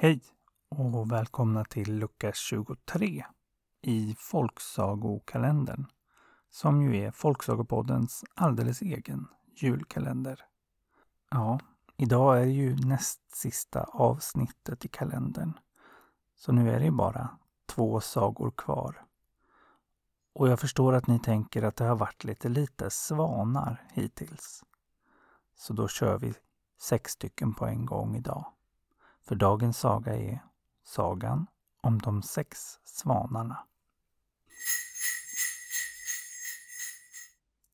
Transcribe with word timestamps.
Hej 0.00 0.20
och 0.68 1.12
välkomna 1.12 1.64
till 1.64 1.98
lucka 1.98 2.32
23 2.32 3.24
i 3.82 4.14
Folksagokalendern 4.18 5.86
som 6.50 6.82
ju 6.82 6.96
är 6.96 7.10
Folksagopoddens 7.10 8.24
alldeles 8.34 8.82
egen 8.82 9.28
julkalender. 9.56 10.44
Ja, 11.30 11.60
idag 11.96 12.40
är 12.40 12.46
det 12.46 12.52
ju 12.52 12.76
näst 12.76 13.36
sista 13.36 13.82
avsnittet 13.82 14.84
i 14.84 14.88
kalendern. 14.88 15.52
Så 16.36 16.52
nu 16.52 16.70
är 16.70 16.80
det 16.80 16.90
bara 16.90 17.38
två 17.66 18.00
sagor 18.00 18.50
kvar. 18.50 19.04
Och 20.32 20.48
jag 20.48 20.60
förstår 20.60 20.92
att 20.92 21.06
ni 21.06 21.18
tänker 21.18 21.62
att 21.62 21.76
det 21.76 21.84
har 21.84 21.96
varit 21.96 22.24
lite 22.24 22.48
lite 22.48 22.90
svanar 22.90 23.82
hittills. 23.92 24.64
Så 25.56 25.72
då 25.72 25.88
kör 25.88 26.18
vi 26.18 26.34
sex 26.80 27.12
stycken 27.12 27.54
på 27.54 27.66
en 27.66 27.86
gång 27.86 28.16
idag. 28.16 28.52
För 29.28 29.34
dagens 29.34 29.78
saga 29.78 30.16
är 30.16 30.42
Sagan 30.84 31.46
om 31.80 31.98
de 31.98 32.22
sex 32.22 32.78
svanarna. 32.84 33.58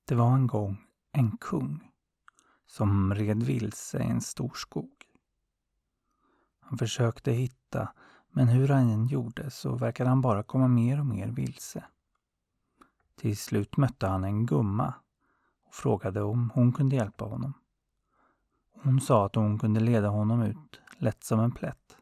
Det 0.04 0.14
var 0.14 0.34
en 0.34 0.46
gång 0.46 0.86
en 1.12 1.36
kung 1.36 1.90
som 2.66 3.14
red 3.14 3.42
vilse 3.42 3.98
i 3.98 4.06
en 4.06 4.20
stor 4.20 4.52
skog. 4.54 4.92
Han 6.60 6.78
försökte 6.78 7.32
hitta, 7.32 7.92
men 8.30 8.48
hur 8.48 8.68
han 8.68 8.90
än 8.90 9.06
gjorde 9.06 9.50
så 9.50 9.76
verkade 9.76 10.10
han 10.10 10.20
bara 10.20 10.42
komma 10.42 10.68
mer 10.68 11.00
och 11.00 11.06
mer 11.06 11.28
vilse. 11.28 11.84
Till 13.16 13.36
slut 13.36 13.76
mötte 13.76 14.06
han 14.06 14.24
en 14.24 14.46
gumma 14.46 14.94
och 15.64 15.74
frågade 15.74 16.22
om 16.22 16.50
hon 16.54 16.72
kunde 16.72 16.96
hjälpa 16.96 17.24
honom. 17.24 17.52
Hon 18.82 19.00
sa 19.00 19.26
att 19.26 19.34
hon 19.34 19.58
kunde 19.58 19.80
leda 19.80 20.08
honom 20.08 20.42
ut 20.42 20.80
lätt 20.98 21.24
som 21.24 21.40
en 21.40 21.52
plätt, 21.52 21.96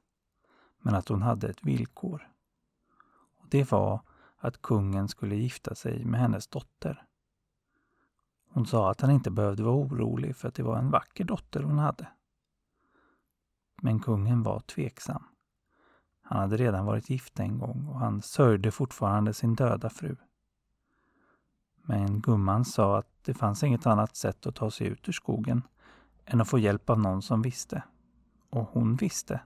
men 0.78 0.94
att 0.94 1.08
hon 1.08 1.22
hade 1.22 1.48
ett 1.48 1.64
villkor. 1.64 2.28
Och 3.36 3.46
Det 3.48 3.70
var 3.70 4.00
att 4.38 4.62
kungen 4.62 5.08
skulle 5.08 5.36
gifta 5.36 5.74
sig 5.74 6.04
med 6.04 6.20
hennes 6.20 6.46
dotter. 6.46 7.06
Hon 8.48 8.66
sa 8.66 8.90
att 8.90 9.00
han 9.00 9.10
inte 9.10 9.30
behövde 9.30 9.62
vara 9.62 9.76
orolig 9.76 10.36
för 10.36 10.48
att 10.48 10.54
det 10.54 10.62
var 10.62 10.78
en 10.78 10.90
vacker 10.90 11.24
dotter 11.24 11.62
hon 11.62 11.78
hade. 11.78 12.08
Men 13.82 14.00
kungen 14.00 14.42
var 14.42 14.60
tveksam. 14.60 15.22
Han 16.22 16.40
hade 16.40 16.56
redan 16.56 16.86
varit 16.86 17.10
gift 17.10 17.40
en 17.40 17.58
gång 17.58 17.86
och 17.86 17.98
han 17.98 18.22
sörjde 18.22 18.70
fortfarande 18.70 19.34
sin 19.34 19.54
döda 19.54 19.90
fru. 19.90 20.16
Men 21.82 22.20
gumman 22.20 22.64
sa 22.64 22.98
att 22.98 23.08
det 23.22 23.34
fanns 23.34 23.62
inget 23.62 23.86
annat 23.86 24.16
sätt 24.16 24.46
att 24.46 24.54
ta 24.54 24.70
sig 24.70 24.86
ut 24.86 25.08
ur 25.08 25.12
skogen 25.12 25.62
än 26.24 26.40
att 26.40 26.48
få 26.48 26.58
hjälp 26.58 26.90
av 26.90 27.00
någon 27.00 27.22
som 27.22 27.42
visste. 27.42 27.82
Och 28.52 28.68
hon 28.72 28.96
visste. 28.96 29.40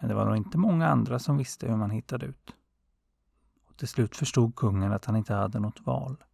Men 0.00 0.08
det 0.08 0.14
var 0.14 0.26
nog 0.26 0.36
inte 0.36 0.58
många 0.58 0.88
andra 0.88 1.18
som 1.18 1.36
visste 1.36 1.68
hur 1.68 1.76
man 1.76 1.90
hittade 1.90 2.26
ut. 2.26 2.54
Och 3.68 3.76
till 3.76 3.88
slut 3.88 4.16
förstod 4.16 4.56
kungen 4.56 4.92
att 4.92 5.04
han 5.04 5.16
inte 5.16 5.34
hade 5.34 5.60
något 5.60 5.86
val. 5.86 6.24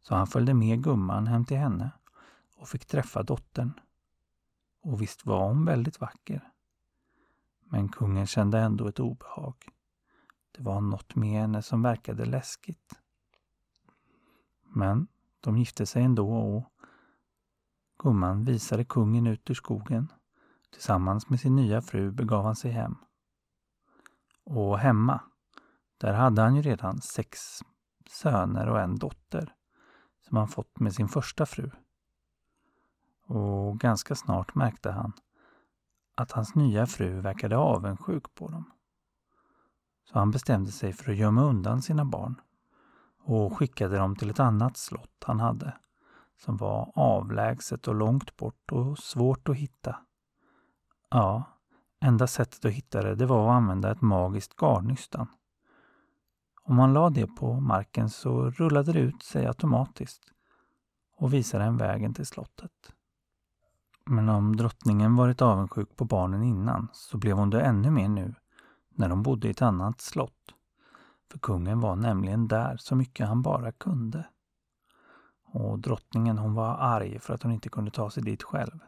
Så 0.00 0.14
han 0.14 0.26
följde 0.26 0.54
med 0.54 0.82
gumman 0.82 1.26
hem 1.26 1.44
till 1.44 1.56
henne 1.56 1.90
och 2.56 2.68
fick 2.68 2.86
träffa 2.86 3.22
dottern. 3.22 3.72
Och 4.82 5.02
visst 5.02 5.26
var 5.26 5.48
hon 5.48 5.64
väldigt 5.64 6.00
vacker. 6.00 6.50
Men 7.64 7.88
kungen 7.88 8.26
kände 8.26 8.58
ändå 8.58 8.88
ett 8.88 9.00
obehag. 9.00 9.54
Det 10.56 10.62
var 10.62 10.80
något 10.80 11.14
med 11.14 11.40
henne 11.40 11.62
som 11.62 11.82
verkade 11.82 12.24
läskigt. 12.24 12.92
Men 14.64 15.06
de 15.40 15.56
gifte 15.56 15.86
sig 15.86 16.02
ändå 16.02 16.34
och 16.34 16.72
gumman 17.98 18.44
visade 18.44 18.84
kungen 18.84 19.26
ut 19.26 19.50
ur 19.50 19.54
skogen. 19.54 20.12
Tillsammans 20.76 21.28
med 21.28 21.40
sin 21.40 21.56
nya 21.56 21.82
fru 21.82 22.10
begav 22.10 22.44
han 22.44 22.56
sig 22.56 22.70
hem. 22.70 22.96
Och 24.44 24.78
hemma, 24.78 25.20
där 25.98 26.12
hade 26.12 26.42
han 26.42 26.56
ju 26.56 26.62
redan 26.62 27.00
sex 27.00 27.60
söner 28.10 28.68
och 28.68 28.80
en 28.80 28.96
dotter 28.96 29.54
som 30.20 30.36
han 30.36 30.48
fått 30.48 30.80
med 30.80 30.94
sin 30.94 31.08
första 31.08 31.46
fru. 31.46 31.70
Och 33.26 33.80
ganska 33.80 34.14
snart 34.14 34.54
märkte 34.54 34.90
han 34.90 35.12
att 36.14 36.32
hans 36.32 36.54
nya 36.54 36.86
fru 36.86 37.20
verkade 37.20 37.56
avundsjuk 37.56 38.34
på 38.34 38.48
dem. 38.48 38.70
Så 40.04 40.18
han 40.18 40.30
bestämde 40.30 40.70
sig 40.70 40.92
för 40.92 41.12
att 41.12 41.18
gömma 41.18 41.42
undan 41.42 41.82
sina 41.82 42.04
barn 42.04 42.40
och 43.22 43.58
skickade 43.58 43.96
dem 43.96 44.16
till 44.16 44.30
ett 44.30 44.40
annat 44.40 44.76
slott 44.76 45.24
han 45.24 45.40
hade 45.40 45.78
som 46.36 46.56
var 46.56 46.92
avlägset 46.94 47.88
och 47.88 47.94
långt 47.94 48.36
bort 48.36 48.72
och 48.72 48.98
svårt 48.98 49.48
att 49.48 49.56
hitta. 49.56 49.96
Ja, 51.16 51.42
enda 52.00 52.26
sättet 52.26 52.64
att 52.64 52.72
hitta 52.72 53.02
det, 53.02 53.14
det 53.14 53.26
var 53.26 53.48
att 53.48 53.56
använda 53.56 53.92
ett 53.92 54.00
magiskt 54.00 54.56
garnnystan. 54.56 55.26
Om 56.62 56.76
man 56.76 56.92
la 56.92 57.10
det 57.10 57.26
på 57.26 57.60
marken 57.60 58.10
så 58.10 58.50
rullade 58.50 58.92
det 58.92 58.98
ut 58.98 59.22
sig 59.22 59.46
automatiskt 59.46 60.22
och 61.16 61.34
visade 61.34 61.64
en 61.64 61.76
vägen 61.76 62.14
till 62.14 62.26
slottet. 62.26 62.92
Men 64.06 64.28
om 64.28 64.56
drottningen 64.56 65.16
varit 65.16 65.42
avundsjuk 65.42 65.96
på 65.96 66.04
barnen 66.04 66.42
innan 66.42 66.88
så 66.92 67.18
blev 67.18 67.36
hon 67.36 67.50
det 67.50 67.60
ännu 67.60 67.90
mer 67.90 68.08
nu 68.08 68.34
när 68.90 69.08
de 69.08 69.22
bodde 69.22 69.48
i 69.48 69.50
ett 69.50 69.62
annat 69.62 70.00
slott. 70.00 70.54
För 71.30 71.38
kungen 71.38 71.80
var 71.80 71.96
nämligen 71.96 72.48
där 72.48 72.76
så 72.76 72.96
mycket 72.96 73.28
han 73.28 73.42
bara 73.42 73.72
kunde. 73.72 74.26
Och 75.44 75.78
drottningen 75.78 76.38
hon 76.38 76.54
var 76.54 76.74
arg 76.74 77.18
för 77.18 77.34
att 77.34 77.42
hon 77.42 77.52
inte 77.52 77.68
kunde 77.68 77.90
ta 77.90 78.10
sig 78.10 78.22
dit 78.22 78.42
själv. 78.42 78.78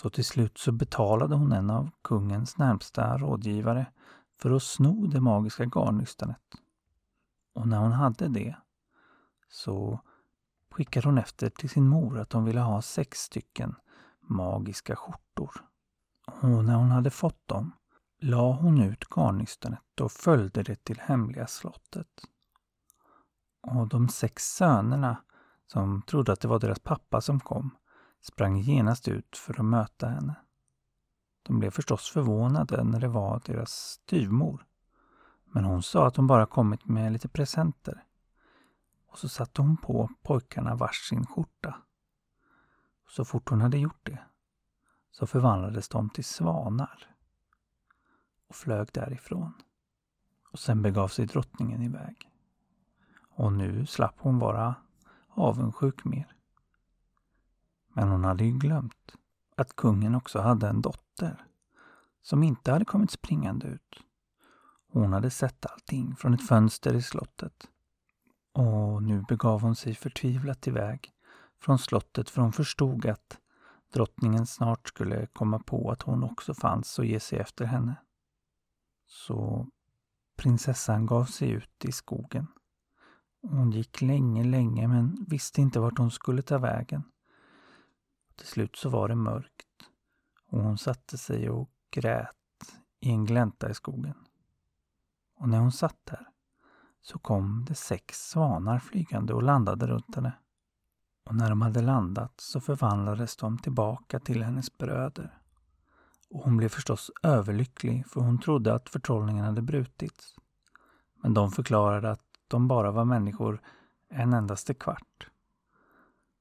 Så 0.00 0.10
till 0.10 0.24
slut 0.24 0.58
så 0.58 0.72
betalade 0.72 1.34
hon 1.34 1.52
en 1.52 1.70
av 1.70 1.90
kungens 2.02 2.58
närmsta 2.58 3.18
rådgivare 3.18 3.86
för 4.38 4.50
att 4.50 4.62
sno 4.62 5.06
det 5.06 5.20
magiska 5.20 5.64
garnnystanet. 5.64 6.42
Och 7.54 7.68
när 7.68 7.78
hon 7.78 7.92
hade 7.92 8.28
det 8.28 8.56
så 9.48 10.00
skickade 10.70 11.08
hon 11.08 11.18
efter 11.18 11.50
till 11.50 11.70
sin 11.70 11.88
mor 11.88 12.18
att 12.18 12.32
hon 12.32 12.44
ville 12.44 12.60
ha 12.60 12.82
sex 12.82 13.18
stycken 13.18 13.74
magiska 14.20 14.96
skjortor. 14.96 15.64
Och 16.26 16.64
när 16.64 16.74
hon 16.74 16.90
hade 16.90 17.10
fått 17.10 17.48
dem 17.48 17.72
la 18.20 18.52
hon 18.52 18.80
ut 18.80 19.04
garnnystanet 19.16 20.00
och 20.00 20.12
följde 20.12 20.62
det 20.62 20.84
till 20.84 21.00
hemliga 21.00 21.46
slottet. 21.46 22.22
Och 23.60 23.88
de 23.88 24.08
sex 24.08 24.54
sönerna, 24.54 25.16
som 25.66 26.02
trodde 26.02 26.32
att 26.32 26.40
det 26.40 26.48
var 26.48 26.58
deras 26.58 26.80
pappa 26.80 27.20
som 27.20 27.40
kom, 27.40 27.70
sprang 28.20 28.56
genast 28.58 29.08
ut 29.08 29.36
för 29.36 29.60
att 29.60 29.66
möta 29.66 30.08
henne. 30.08 30.34
De 31.42 31.58
blev 31.58 31.70
förstås 31.70 32.10
förvånade 32.10 32.84
när 32.84 33.00
det 33.00 33.08
var 33.08 33.42
deras 33.44 33.70
styvmor. 33.72 34.66
Men 35.44 35.64
hon 35.64 35.82
sa 35.82 36.06
att 36.06 36.16
hon 36.16 36.26
bara 36.26 36.46
kommit 36.46 36.84
med 36.84 37.12
lite 37.12 37.28
presenter. 37.28 38.04
Och 39.06 39.18
så 39.18 39.28
satte 39.28 39.62
hon 39.62 39.76
på 39.76 40.10
pojkarna 40.22 40.74
varsin 40.74 41.26
skjorta. 41.26 41.76
Så 43.08 43.24
fort 43.24 43.48
hon 43.48 43.60
hade 43.60 43.78
gjort 43.78 44.06
det 44.06 44.18
så 45.10 45.26
förvandlades 45.26 45.88
de 45.88 46.10
till 46.10 46.24
svanar 46.24 47.14
och 48.48 48.56
flög 48.56 48.88
därifrån. 48.92 49.52
Och 50.52 50.58
sen 50.58 50.82
begav 50.82 51.08
sig 51.08 51.26
drottningen 51.26 51.82
iväg. 51.82 52.30
Och 53.30 53.52
nu 53.52 53.86
slapp 53.86 54.14
hon 54.18 54.38
vara 54.38 54.74
avundsjuk 55.28 56.04
mer. 56.04 56.39
Men 57.92 58.08
hon 58.08 58.24
hade 58.24 58.44
ju 58.44 58.58
glömt 58.58 59.14
att 59.56 59.76
kungen 59.76 60.14
också 60.14 60.40
hade 60.40 60.68
en 60.68 60.82
dotter 60.82 61.44
som 62.22 62.42
inte 62.42 62.72
hade 62.72 62.84
kommit 62.84 63.10
springande 63.10 63.66
ut. 63.66 64.02
Hon 64.92 65.12
hade 65.12 65.30
sett 65.30 65.66
allting 65.66 66.16
från 66.16 66.34
ett 66.34 66.48
fönster 66.48 66.94
i 66.94 67.02
slottet. 67.02 67.68
Och 68.52 69.02
nu 69.02 69.24
begav 69.28 69.60
hon 69.60 69.76
sig 69.76 69.94
förtvivlat 69.94 70.66
iväg 70.66 71.12
från 71.60 71.78
slottet 71.78 72.30
för 72.30 72.42
hon 72.42 72.52
förstod 72.52 73.06
att 73.06 73.38
drottningen 73.92 74.46
snart 74.46 74.88
skulle 74.88 75.26
komma 75.26 75.58
på 75.58 75.90
att 75.90 76.02
hon 76.02 76.24
också 76.24 76.54
fanns 76.54 76.98
och 76.98 77.04
ge 77.04 77.20
sig 77.20 77.38
efter 77.38 77.64
henne. 77.64 77.96
Så 79.06 79.66
prinsessan 80.36 81.06
gav 81.06 81.24
sig 81.24 81.50
ut 81.50 81.84
i 81.84 81.92
skogen. 81.92 82.46
Hon 83.42 83.70
gick 83.70 84.02
länge, 84.02 84.44
länge 84.44 84.88
men 84.88 85.24
visste 85.28 85.60
inte 85.60 85.80
vart 85.80 85.98
hon 85.98 86.10
skulle 86.10 86.42
ta 86.42 86.58
vägen. 86.58 87.02
Till 88.40 88.48
slut 88.48 88.76
så 88.76 88.88
var 88.88 89.08
det 89.08 89.14
mörkt 89.14 89.66
och 90.46 90.62
hon 90.62 90.78
satte 90.78 91.18
sig 91.18 91.50
och 91.50 91.70
grät 91.90 92.36
i 93.00 93.10
en 93.10 93.24
glänta 93.24 93.70
i 93.70 93.74
skogen. 93.74 94.14
Och 95.36 95.48
när 95.48 95.58
hon 95.58 95.72
satt 95.72 96.06
där 96.06 96.28
så 97.02 97.18
kom 97.18 97.64
det 97.68 97.74
sex 97.74 98.28
svanar 98.30 98.78
flygande 98.78 99.34
och 99.34 99.42
landade 99.42 99.86
runt 99.86 100.14
henne. 100.14 100.32
Och 101.24 101.34
när 101.34 101.48
de 101.48 101.62
hade 101.62 101.82
landat 101.82 102.32
så 102.36 102.60
förvandlades 102.60 103.36
de 103.36 103.58
tillbaka 103.58 104.20
till 104.20 104.42
hennes 104.42 104.78
bröder. 104.78 105.38
Och 106.30 106.44
hon 106.44 106.56
blev 106.56 106.68
förstås 106.68 107.10
överlycklig 107.22 108.06
för 108.06 108.20
hon 108.20 108.40
trodde 108.40 108.74
att 108.74 108.88
förtrollningen 108.88 109.44
hade 109.44 109.62
brutits. 109.62 110.34
Men 111.22 111.34
de 111.34 111.50
förklarade 111.50 112.10
att 112.10 112.24
de 112.48 112.68
bara 112.68 112.90
var 112.90 113.04
människor 113.04 113.62
en 114.08 114.32
endaste 114.34 114.74
kvart. 114.74 115.29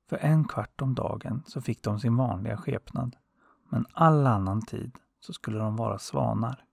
För 0.10 0.18
en 0.18 0.48
kvart 0.48 0.82
om 0.82 0.96
dagen 0.96 1.44
så 1.48 1.62
fick 1.62 1.84
de 1.84 2.00
sin 2.00 2.16
vanliga 2.16 2.58
skepnad. 2.58 3.16
Men 3.70 3.86
all 3.94 4.28
annan 4.28 4.62
tid 4.62 4.98
så 5.20 5.34
skulle 5.34 5.60
de 5.60 5.76
vara 5.76 6.00
svanar. 6.00 6.64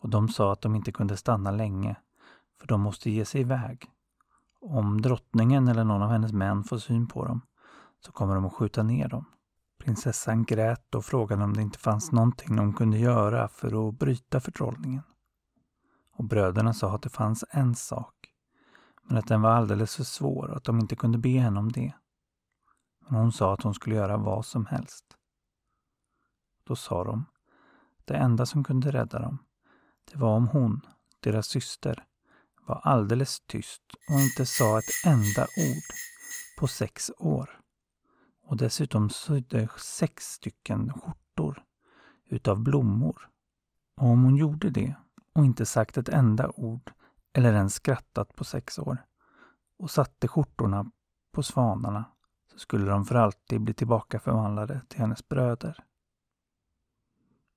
Och 0.00 0.08
de 0.08 0.28
sa 0.28 0.52
att 0.52 0.60
de 0.60 0.74
inte 0.74 0.92
kunde 0.92 1.16
stanna 1.16 1.50
länge, 1.50 1.96
för 2.60 2.66
de 2.66 2.80
måste 2.80 3.10
ge 3.10 3.24
sig 3.24 3.40
iväg. 3.40 3.90
Om 4.60 5.02
drottningen 5.02 5.68
eller 5.68 5.84
någon 5.84 6.02
av 6.02 6.10
hennes 6.10 6.32
män 6.32 6.64
får 6.64 6.78
syn 6.78 7.06
på 7.06 7.24
dem 7.24 7.40
så 8.00 8.12
kommer 8.12 8.34
de 8.34 8.44
att 8.44 8.54
skjuta 8.54 8.82
ner 8.82 9.08
dem. 9.08 9.24
Prinsessan 9.78 10.44
grät 10.44 10.94
och 10.94 11.04
frågade 11.04 11.44
om 11.44 11.52
det 11.52 11.62
inte 11.62 11.78
fanns 11.78 12.12
någonting 12.12 12.56
de 12.56 12.72
kunde 12.72 12.98
göra 12.98 13.48
för 13.48 13.88
att 13.88 13.98
bryta 13.98 14.40
förtrollningen. 14.40 15.02
Och 16.12 16.24
bröderna 16.24 16.74
sa 16.74 16.94
att 16.94 17.02
det 17.02 17.08
fanns 17.08 17.44
en 17.50 17.74
sak, 17.74 18.14
men 19.02 19.18
att 19.18 19.26
den 19.28 19.42
var 19.42 19.50
alldeles 19.50 19.96
för 19.96 20.04
svår 20.04 20.50
och 20.50 20.56
att 20.56 20.64
de 20.64 20.80
inte 20.80 20.96
kunde 20.96 21.18
be 21.18 21.38
henne 21.38 21.60
om 21.60 21.72
det. 21.72 21.92
Men 23.08 23.20
hon 23.20 23.32
sa 23.32 23.54
att 23.54 23.62
hon 23.62 23.74
skulle 23.74 23.96
göra 23.96 24.16
vad 24.16 24.46
som 24.46 24.66
helst. 24.66 25.04
Då 26.64 26.76
sa 26.76 27.04
de, 27.04 27.24
det 28.04 28.14
enda 28.14 28.46
som 28.46 28.64
kunde 28.64 28.90
rädda 28.90 29.18
dem, 29.18 29.38
det 30.12 30.18
var 30.18 30.36
om 30.36 30.48
hon, 30.48 30.80
deras 31.20 31.46
syster, 31.46 32.04
var 32.66 32.80
alldeles 32.84 33.40
tyst 33.40 33.82
och 34.08 34.20
inte 34.20 34.46
sa 34.46 34.78
ett 34.78 35.06
enda 35.06 35.42
ord 35.42 35.82
på 36.58 36.66
sex 36.66 37.10
år. 37.18 37.60
Och 38.46 38.56
dessutom 38.56 39.10
sydde 39.10 39.68
sex 39.78 40.24
stycken 40.24 40.92
skjortor 40.92 41.64
utav 42.24 42.62
blommor. 42.62 43.30
Och 43.96 44.06
om 44.06 44.24
hon 44.24 44.36
gjorde 44.36 44.70
det 44.70 44.94
och 45.32 45.44
inte 45.44 45.66
sagt 45.66 45.96
ett 45.96 46.08
enda 46.08 46.50
ord 46.50 46.92
eller 47.32 47.52
ens 47.54 47.74
skrattat 47.74 48.36
på 48.36 48.44
sex 48.44 48.78
år 48.78 49.04
och 49.78 49.90
satte 49.90 50.28
skjortorna 50.28 50.90
på 51.32 51.42
svanarna 51.42 52.04
skulle 52.56 52.90
de 52.90 53.04
för 53.04 53.14
alltid 53.14 53.60
bli 53.60 53.74
tillbaka 53.74 54.18
förvandlade 54.18 54.80
till 54.88 55.00
hennes 55.00 55.28
bröder. 55.28 55.84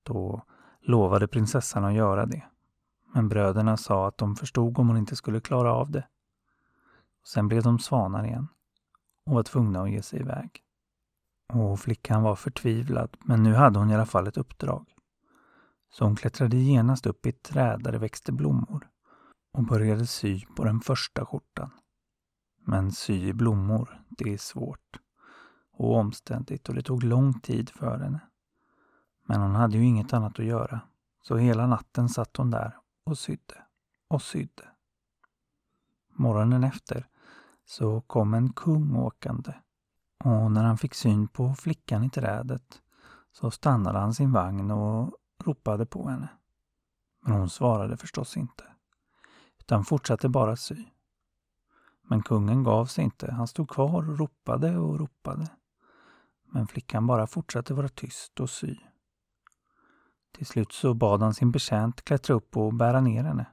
Då 0.02 0.42
lovade 0.80 1.28
prinsessan 1.28 1.84
att 1.84 1.94
göra 1.94 2.26
det. 2.26 2.42
Men 3.14 3.28
bröderna 3.28 3.76
sa 3.76 4.08
att 4.08 4.18
de 4.18 4.36
förstod 4.36 4.78
om 4.78 4.88
hon 4.88 4.96
inte 4.96 5.16
skulle 5.16 5.40
klara 5.40 5.72
av 5.74 5.90
det. 5.90 6.06
Sen 7.24 7.48
blev 7.48 7.62
de 7.62 7.78
svanar 7.78 8.24
igen 8.24 8.48
och 9.24 9.34
var 9.34 9.42
tvungna 9.42 9.82
att 9.82 9.90
ge 9.90 10.02
sig 10.02 10.20
iväg. 10.20 10.62
Och 11.52 11.80
flickan 11.80 12.22
var 12.22 12.36
förtvivlad, 12.36 13.16
men 13.20 13.42
nu 13.42 13.54
hade 13.54 13.78
hon 13.78 13.90
i 13.90 13.94
alla 13.94 14.06
fall 14.06 14.26
ett 14.26 14.36
uppdrag. 14.36 14.94
Så 15.90 16.04
hon 16.04 16.16
klättrade 16.16 16.56
genast 16.56 17.06
upp 17.06 17.26
i 17.26 17.28
ett 17.28 17.42
träd 17.42 17.80
där 17.82 17.92
det 17.92 17.98
växte 17.98 18.32
blommor 18.32 18.88
och 19.52 19.64
började 19.64 20.06
sy 20.06 20.40
på 20.56 20.64
den 20.64 20.80
första 20.80 21.26
skjortan. 21.26 21.70
Men 22.70 22.92
sy 22.92 23.28
i 23.28 23.32
blommor, 23.32 24.02
det 24.08 24.32
är 24.32 24.38
svårt 24.38 25.00
och 25.72 25.96
omständigt 25.96 26.68
och 26.68 26.74
det 26.74 26.82
tog 26.82 27.02
lång 27.02 27.40
tid 27.40 27.70
för 27.70 27.98
henne. 27.98 28.20
Men 29.26 29.40
hon 29.40 29.54
hade 29.54 29.78
ju 29.78 29.84
inget 29.84 30.12
annat 30.12 30.38
att 30.38 30.44
göra, 30.44 30.80
så 31.22 31.36
hela 31.36 31.66
natten 31.66 32.08
satt 32.08 32.36
hon 32.36 32.50
där 32.50 32.76
och 33.04 33.18
sydde 33.18 33.62
och 34.08 34.22
sydde. 34.22 34.68
Morgonen 36.12 36.64
efter 36.64 37.08
så 37.64 38.00
kom 38.00 38.34
en 38.34 38.52
kung 38.52 38.96
åkande 38.96 39.54
och 40.24 40.52
när 40.52 40.64
han 40.64 40.78
fick 40.78 40.94
syn 40.94 41.28
på 41.28 41.54
flickan 41.54 42.04
i 42.04 42.10
trädet 42.10 42.82
så 43.32 43.50
stannade 43.50 43.98
han 43.98 44.14
sin 44.14 44.32
vagn 44.32 44.70
och 44.70 45.16
ropade 45.44 45.86
på 45.86 46.08
henne. 46.08 46.28
Men 47.20 47.32
hon 47.32 47.50
svarade 47.50 47.96
förstås 47.96 48.36
inte, 48.36 48.64
utan 49.58 49.84
fortsatte 49.84 50.28
bara 50.28 50.56
sy. 50.56 50.84
Men 52.10 52.22
kungen 52.22 52.62
gav 52.62 52.86
sig 52.86 53.04
inte. 53.04 53.32
Han 53.32 53.48
stod 53.48 53.70
kvar 53.70 54.08
och 54.08 54.18
ropade 54.18 54.78
och 54.78 54.98
ropade. 54.98 55.50
Men 56.44 56.66
flickan 56.66 57.06
bara 57.06 57.26
fortsatte 57.26 57.74
vara 57.74 57.88
tyst 57.88 58.40
och 58.40 58.50
sy. 58.50 58.76
Till 60.32 60.46
slut 60.46 60.72
så 60.72 60.94
bad 60.94 61.22
han 61.22 61.34
sin 61.34 61.50
betjänt 61.50 62.04
klättra 62.04 62.34
upp 62.34 62.56
och 62.56 62.74
bära 62.74 63.00
ner 63.00 63.24
henne. 63.24 63.46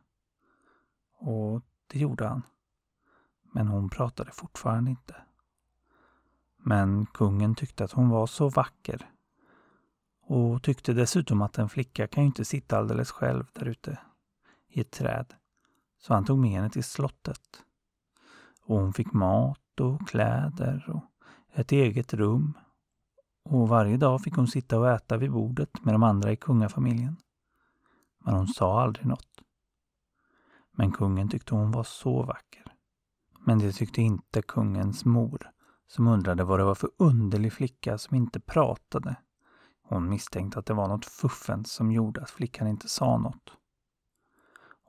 Och 1.17 1.61
det 1.87 1.99
gjorde 1.99 2.27
han. 2.27 2.41
Men 3.53 3.67
hon 3.67 3.89
pratade 3.89 4.31
fortfarande 4.31 4.91
inte. 4.91 5.15
Men 6.57 7.05
kungen 7.05 7.55
tyckte 7.55 7.83
att 7.83 7.91
hon 7.91 8.09
var 8.09 8.27
så 8.27 8.49
vacker 8.49 9.09
och 10.21 10.63
tyckte 10.63 10.93
dessutom 10.93 11.41
att 11.41 11.57
en 11.57 11.69
flicka 11.69 12.07
kan 12.07 12.23
ju 12.23 12.27
inte 12.27 12.45
sitta 12.45 12.77
alldeles 12.77 13.11
själv 13.11 13.45
där 13.53 13.65
ute 13.65 13.99
i 14.67 14.81
ett 14.81 14.91
träd. 14.91 15.33
Så 15.99 16.13
han 16.13 16.25
tog 16.25 16.39
med 16.39 16.51
henne 16.51 16.69
till 16.69 16.83
slottet. 16.83 17.63
Och 18.65 18.79
hon 18.79 18.93
fick 18.93 19.13
mat 19.13 19.79
och 19.79 20.07
kläder 20.07 20.85
och 20.89 21.03
ett 21.53 21.71
eget 21.71 22.13
rum. 22.13 22.53
Och 23.43 23.69
varje 23.69 23.97
dag 23.97 24.21
fick 24.21 24.35
hon 24.35 24.47
sitta 24.47 24.79
och 24.79 24.89
äta 24.89 25.17
vid 25.17 25.31
bordet 25.31 25.85
med 25.85 25.93
de 25.93 26.03
andra 26.03 26.31
i 26.31 26.35
kungafamiljen. 26.35 27.17
Men 28.19 28.33
hon 28.33 28.47
sa 28.47 28.81
aldrig 28.81 29.05
något. 29.05 29.41
Men 30.71 30.91
kungen 30.91 31.29
tyckte 31.29 31.55
hon 31.55 31.71
var 31.71 31.83
så 31.83 32.23
vacker. 32.23 32.73
Men 33.39 33.59
det 33.59 33.71
tyckte 33.71 34.01
inte 34.01 34.41
kungens 34.41 35.05
mor 35.05 35.51
som 35.87 36.07
undrade 36.07 36.43
vad 36.43 36.59
det 36.59 36.63
var 36.63 36.75
för 36.75 36.89
underlig 36.97 37.53
flicka 37.53 37.97
som 37.97 38.15
inte 38.15 38.39
pratade. 38.39 39.15
Hon 39.81 40.09
misstänkte 40.09 40.59
att 40.59 40.65
det 40.65 40.73
var 40.73 40.87
något 40.87 41.05
fuffens 41.05 41.71
som 41.71 41.91
gjorde 41.91 42.21
att 42.21 42.29
flickan 42.29 42.67
inte 42.67 42.87
sa 42.87 43.17
något. 43.17 43.51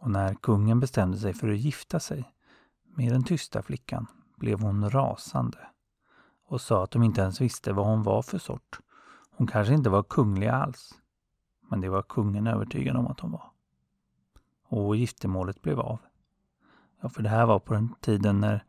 Och 0.00 0.10
när 0.10 0.34
kungen 0.34 0.80
bestämde 0.80 1.18
sig 1.18 1.34
för 1.34 1.48
att 1.48 1.58
gifta 1.58 2.00
sig 2.00 2.35
med 2.96 3.12
den 3.12 3.24
tysta 3.24 3.62
flickan 3.62 4.06
blev 4.36 4.60
hon 4.60 4.90
rasande 4.90 5.58
och 6.46 6.60
sa 6.60 6.84
att 6.84 6.90
de 6.90 7.02
inte 7.02 7.20
ens 7.20 7.40
visste 7.40 7.72
vad 7.72 7.86
hon 7.86 8.02
var 8.02 8.22
för 8.22 8.38
sort. 8.38 8.80
Hon 9.30 9.46
kanske 9.46 9.74
inte 9.74 9.90
var 9.90 10.02
kunglig 10.02 10.48
alls. 10.48 10.94
Men 11.70 11.80
det 11.80 11.88
var 11.88 12.02
kungen 12.02 12.46
övertygad 12.46 12.96
om 12.96 13.06
att 13.06 13.20
hon 13.20 13.30
var. 13.30 13.50
Och 14.68 14.96
giftermålet 14.96 15.62
blev 15.62 15.80
av. 15.80 15.98
Ja, 17.00 17.08
för 17.08 17.22
det 17.22 17.28
här 17.28 17.46
var 17.46 17.58
på 17.58 17.74
den 17.74 17.94
tiden 18.00 18.40
när 18.40 18.64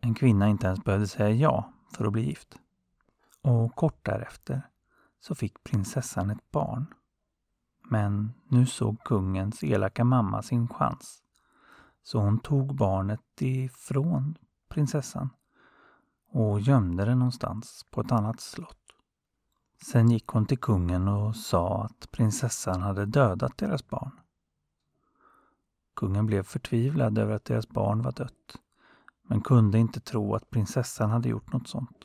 en 0.00 0.14
kvinna 0.14 0.48
inte 0.48 0.66
ens 0.66 0.84
behövde 0.84 1.06
säga 1.06 1.30
ja 1.30 1.72
för 1.92 2.04
att 2.04 2.12
bli 2.12 2.26
gift. 2.26 2.58
Och 3.42 3.74
kort 3.74 4.04
därefter 4.04 4.62
så 5.20 5.34
fick 5.34 5.64
prinsessan 5.64 6.30
ett 6.30 6.50
barn. 6.50 6.86
Men 7.90 8.32
nu 8.48 8.66
såg 8.66 9.04
kungens 9.04 9.64
elaka 9.64 10.04
mamma 10.04 10.42
sin 10.42 10.68
chans. 10.68 11.23
Så 12.04 12.18
hon 12.18 12.38
tog 12.38 12.76
barnet 12.76 13.42
ifrån 13.42 14.38
prinsessan 14.68 15.30
och 16.28 16.60
gömde 16.60 17.04
det 17.04 17.14
någonstans 17.14 17.86
på 17.90 18.00
ett 18.00 18.12
annat 18.12 18.40
slott. 18.40 18.78
Sen 19.82 20.10
gick 20.10 20.26
hon 20.26 20.46
till 20.46 20.58
kungen 20.58 21.08
och 21.08 21.36
sa 21.36 21.84
att 21.84 22.10
prinsessan 22.10 22.82
hade 22.82 23.06
dödat 23.06 23.58
deras 23.58 23.88
barn. 23.88 24.20
Kungen 25.96 26.26
blev 26.26 26.42
förtvivlad 26.42 27.18
över 27.18 27.34
att 27.34 27.44
deras 27.44 27.68
barn 27.68 28.02
var 28.02 28.12
dött 28.12 28.58
men 29.22 29.40
kunde 29.40 29.78
inte 29.78 30.00
tro 30.00 30.34
att 30.34 30.50
prinsessan 30.50 31.10
hade 31.10 31.28
gjort 31.28 31.52
något 31.52 31.68
sånt. 31.68 32.04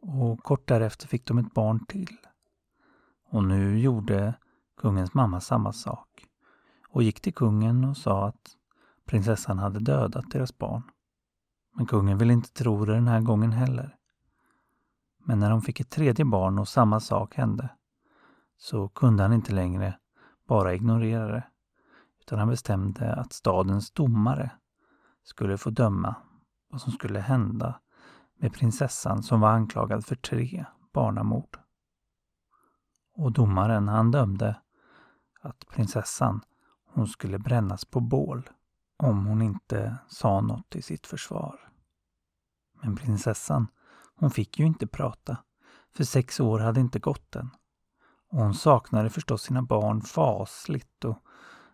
Och 0.00 0.42
kort 0.42 0.68
därefter 0.68 1.08
fick 1.08 1.26
de 1.26 1.38
ett 1.38 1.54
barn 1.54 1.86
till. 1.86 2.16
Och 3.28 3.44
nu 3.44 3.78
gjorde 3.78 4.34
kungens 4.76 5.14
mamma 5.14 5.40
samma 5.40 5.72
sak 5.72 6.26
och 6.96 7.02
gick 7.02 7.20
till 7.20 7.34
kungen 7.34 7.84
och 7.84 7.96
sa 7.96 8.26
att 8.26 8.56
prinsessan 9.06 9.58
hade 9.58 9.78
dödat 9.78 10.30
deras 10.30 10.58
barn. 10.58 10.82
Men 11.74 11.86
kungen 11.86 12.18
ville 12.18 12.32
inte 12.32 12.52
tro 12.52 12.84
det 12.84 12.94
den 12.94 13.08
här 13.08 13.20
gången 13.20 13.52
heller. 13.52 13.96
Men 15.24 15.38
när 15.38 15.50
de 15.50 15.62
fick 15.62 15.80
ett 15.80 15.90
tredje 15.90 16.24
barn 16.24 16.58
och 16.58 16.68
samma 16.68 17.00
sak 17.00 17.34
hände 17.34 17.68
så 18.56 18.88
kunde 18.88 19.22
han 19.22 19.32
inte 19.32 19.52
längre 19.52 19.98
bara 20.48 20.74
ignorera 20.74 21.26
det 21.28 21.44
utan 22.20 22.38
han 22.38 22.48
bestämde 22.48 23.14
att 23.14 23.32
stadens 23.32 23.90
domare 23.90 24.50
skulle 25.22 25.58
få 25.58 25.70
döma 25.70 26.14
vad 26.70 26.80
som 26.80 26.92
skulle 26.92 27.20
hända 27.20 27.80
med 28.38 28.54
prinsessan 28.54 29.22
som 29.22 29.40
var 29.40 29.50
anklagad 29.50 30.06
för 30.06 30.16
tre 30.16 30.64
barnamord. 30.92 31.58
Och 33.14 33.32
domaren 33.32 33.88
han 33.88 34.10
dömde 34.10 34.56
att 35.40 35.66
prinsessan 35.68 36.40
hon 36.96 37.08
skulle 37.08 37.38
brännas 37.38 37.84
på 37.84 38.00
bål 38.00 38.50
om 38.96 39.26
hon 39.26 39.42
inte 39.42 39.98
sa 40.08 40.40
något 40.40 40.76
i 40.76 40.82
sitt 40.82 41.06
försvar. 41.06 41.68
Men 42.82 42.96
prinsessan, 42.96 43.66
hon 44.14 44.30
fick 44.30 44.58
ju 44.58 44.66
inte 44.66 44.86
prata, 44.86 45.36
för 45.96 46.04
sex 46.04 46.40
år 46.40 46.58
hade 46.58 46.80
inte 46.80 46.98
gått 46.98 47.36
än. 47.36 47.50
Och 48.30 48.38
hon 48.38 48.54
saknade 48.54 49.10
förstås 49.10 49.42
sina 49.42 49.62
barn 49.62 50.00
fasligt 50.00 51.04
och 51.04 51.18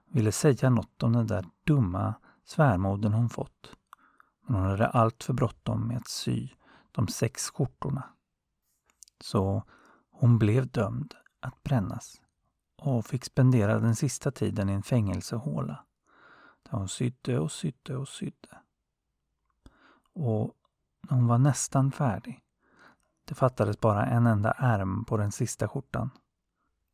ville 0.06 0.32
säga 0.32 0.70
något 0.70 1.02
om 1.02 1.12
den 1.12 1.26
där 1.26 1.44
dumma 1.66 2.14
svärmodern 2.44 3.12
hon 3.12 3.28
fått. 3.28 3.76
Men 4.46 4.56
hon 4.56 4.70
hade 4.70 4.86
allt 4.86 5.24
för 5.24 5.32
bråttom 5.32 5.88
med 5.88 5.96
att 5.96 6.08
sy 6.08 6.48
de 6.92 7.08
sex 7.08 7.50
skjortorna. 7.50 8.10
Så 9.20 9.64
hon 10.10 10.38
blev 10.38 10.68
dömd 10.68 11.14
att 11.40 11.62
brännas 11.62 12.21
och 12.84 13.06
fick 13.06 13.24
spendera 13.24 13.80
den 13.80 13.96
sista 13.96 14.30
tiden 14.30 14.68
i 14.68 14.72
en 14.72 14.82
fängelsehåla 14.82 15.84
där 16.62 16.78
hon 16.78 16.88
sydde 16.88 17.38
och 17.38 17.52
sydde 17.52 17.96
och 17.96 18.08
sydde. 18.08 18.58
Och 20.14 20.54
när 21.10 21.16
hon 21.16 21.26
var 21.26 21.38
nästan 21.38 21.92
färdig, 21.92 22.40
Det 23.24 23.34
fattades 23.34 23.80
bara 23.80 24.06
en 24.06 24.26
enda 24.26 24.52
ärm 24.52 25.04
på 25.04 25.16
den 25.16 25.32
sista 25.32 25.68
skjortan. 25.68 26.10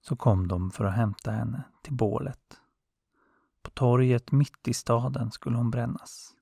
Så 0.00 0.16
kom 0.16 0.49
de 0.49 0.71
för 0.71 0.85
att 0.85 0.95
hämta 0.95 1.30
henne 1.30 1.62
till 1.83 1.92
bålet. 1.95 2.61
På 3.62 3.71
torget 3.71 4.33
mitt 4.33 4.68
i 4.68 4.75
staden 4.75 5.30
skulle 5.30 5.57
hon 5.57 5.71
brännas. 5.71 6.35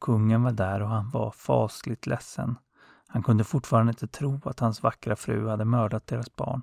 Kungen 0.00 0.42
var 0.42 0.52
där 0.52 0.82
och 0.82 0.88
han 0.88 1.10
var 1.10 1.30
fasligt 1.30 2.06
ledsen. 2.06 2.58
Han 3.06 3.22
kunde 3.22 3.44
fortfarande 3.44 3.90
inte 3.90 4.08
tro 4.08 4.40
att 4.44 4.60
hans 4.60 4.82
vackra 4.82 5.16
fru 5.16 5.48
hade 5.48 5.64
mördat 5.64 6.06
deras 6.06 6.36
barn. 6.36 6.62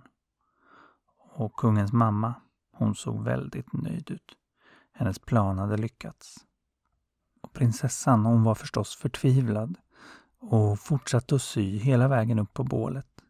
Och 1.40 1.54
kungens 1.54 1.94
mamma, 1.94 2.34
hon 2.72 2.96
såg 2.96 3.24
väldigt 3.24 3.74
nöjd 3.74 4.12
ut. 4.12 4.38
Hennes 4.94 5.20
plan 5.20 5.58
hade 5.60 5.78
lyckats. 5.78 6.46
Och 7.42 7.54
prinsessan, 7.54 8.26
hon 8.26 8.44
var 8.44 8.56
förstås 8.56 8.96
förtvivlad 8.96 9.78
och 10.40 10.80
fortsatte 10.80 11.36
att 11.36 11.42
sy 11.42 11.78
hela 11.78 12.08
vägen 12.08 12.40
upp 12.40 12.54
på 12.54 12.64
bålet. 12.64 13.22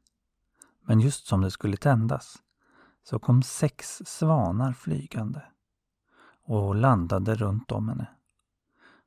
Men 0.81 0.99
just 0.99 1.27
som 1.27 1.41
det 1.41 1.51
skulle 1.51 1.77
tändas 1.77 2.37
så 3.03 3.19
kom 3.19 3.43
sex 3.43 4.01
svanar 4.05 4.73
flygande 4.73 5.41
och 6.43 6.75
landade 6.75 7.35
runt 7.35 7.71
om 7.71 7.89
henne. 7.89 8.07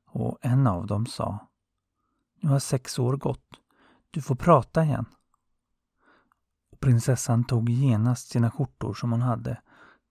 Och 0.05 0.37
en 0.41 0.67
av 0.67 0.87
dem 0.87 1.05
sa 1.05 1.47
Nu 2.39 2.49
har 2.49 2.59
sex 2.59 2.99
år 2.99 3.17
gått. 3.17 3.59
Du 4.11 4.21
får 4.21 4.35
prata 4.35 4.83
igen. 4.83 5.05
Prinsessan 6.83 7.43
tog 7.43 7.69
genast 7.69 8.29
sina 8.29 8.51
skjortor 8.51 8.93
som 8.93 9.11
hon 9.11 9.21
hade, 9.21 9.61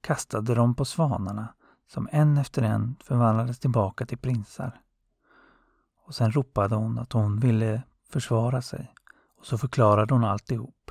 kastade 0.00 0.54
dem 0.54 0.74
på 0.74 0.84
svanarna 0.84 1.48
som 1.86 2.08
en 2.12 2.38
efter 2.38 2.62
en 2.62 2.96
förvandlades 3.04 3.58
tillbaka 3.58 4.06
till 4.06 4.18
prinsar. 4.18 4.80
Och 6.06 6.14
sen 6.14 6.32
ropade 6.32 6.74
hon 6.74 6.98
att 6.98 7.12
hon 7.12 7.40
ville 7.40 7.82
försvara 8.08 8.62
sig 8.62 8.94
och 9.38 9.46
så 9.46 9.58
förklarade 9.58 10.14
hon 10.14 10.24
alltihop 10.24 10.90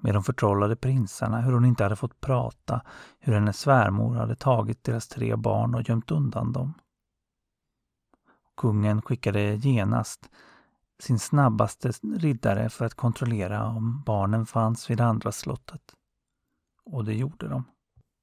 med 0.00 0.14
de 0.14 0.24
förtrollade 0.24 0.76
prinsarna, 0.76 1.40
hur 1.40 1.52
hon 1.52 1.64
inte 1.64 1.82
hade 1.82 1.96
fått 1.96 2.20
prata, 2.20 2.82
hur 3.18 3.32
hennes 3.34 3.58
svärmor 3.58 4.14
hade 4.14 4.36
tagit 4.36 4.84
deras 4.84 5.08
tre 5.08 5.36
barn 5.36 5.74
och 5.74 5.88
gömt 5.88 6.10
undan 6.10 6.52
dem. 6.52 6.74
Kungen 8.56 9.02
skickade 9.02 9.54
genast 9.54 10.30
sin 10.98 11.18
snabbaste 11.18 11.92
riddare 12.02 12.68
för 12.68 12.84
att 12.84 12.94
kontrollera 12.94 13.66
om 13.66 14.02
barnen 14.06 14.46
fanns 14.46 14.90
vid 14.90 15.00
andra 15.00 15.32
slottet. 15.32 15.82
Och 16.84 17.04
det 17.04 17.14
gjorde 17.14 17.48
de. 17.48 17.64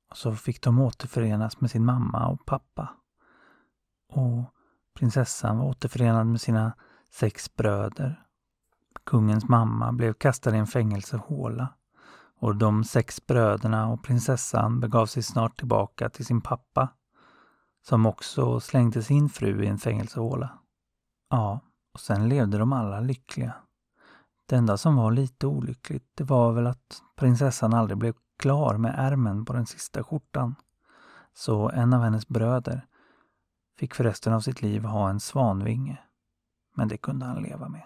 Och 0.10 0.18
så 0.18 0.36
fick 0.36 0.62
de 0.62 0.80
återförenas 0.80 1.62
med 1.62 1.72
sin 1.72 1.86
mamma 1.86 2.28
och 2.28 2.46
pappa. 2.46 2.90
Och 4.10 4.54
prinsessan 4.94 5.58
var 5.58 5.66
återförenad 5.66 6.28
med 6.28 6.42
sina 6.42 6.74
sex 7.12 7.56
bröder 7.56 8.26
Kungens 9.06 9.50
mamma 9.50 9.92
blev 9.92 10.14
kastad 10.14 10.56
i 10.56 10.60
en 10.60 10.68
fängelsehåla 10.68 11.68
och 12.40 12.56
de 12.56 12.84
sex 12.84 13.26
bröderna 13.26 13.88
och 13.88 14.04
prinsessan 14.04 14.80
begav 14.80 15.06
sig 15.06 15.24
snart 15.24 15.58
tillbaka 15.58 16.10
till 16.10 16.26
sin 16.26 16.42
pappa 16.42 16.90
som 17.88 18.06
också 18.06 18.60
slängde 18.60 19.04
sin 19.04 19.30
fru 19.30 19.64
i 19.64 19.68
en 19.68 19.78
fängelsehåla. 19.78 20.60
Ja, 21.30 21.60
och 21.96 22.02
sen 22.02 22.30
levde 22.30 22.58
de 22.58 22.74
alla 22.74 23.00
lyckliga. 23.00 23.54
Det 24.46 24.56
enda 24.56 24.78
som 24.78 24.96
var 24.96 25.12
lite 25.12 25.48
olyckligt, 25.48 26.06
det 26.16 26.24
var 26.24 26.52
väl 26.52 26.68
att 26.68 27.02
prinsessan 27.16 27.74
aldrig 27.74 27.98
blev 27.98 28.14
klar 28.40 28.78
med 28.78 28.96
ärmen 28.98 29.46
på 29.46 29.54
den 29.54 29.66
sista 29.66 30.04
skjortan. 30.04 30.56
Så 31.34 31.70
en 31.70 31.94
av 31.94 32.02
hennes 32.02 32.28
bröder 32.28 32.86
fick 33.80 33.94
för 33.94 34.04
resten 34.04 34.34
av 34.34 34.40
sitt 34.40 34.62
liv 34.62 34.84
ha 34.84 35.10
en 35.10 35.20
svanvinge. 35.20 35.98
Men 36.76 36.88
det 36.88 36.98
kunde 36.98 37.26
han 37.26 37.44
leva 37.44 37.70
med. 37.70 37.84